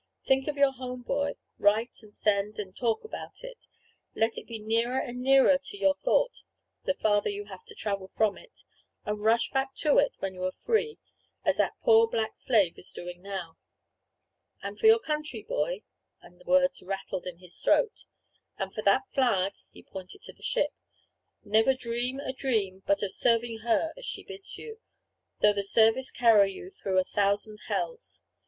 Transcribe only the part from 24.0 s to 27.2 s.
she bids you, though the service carry you through a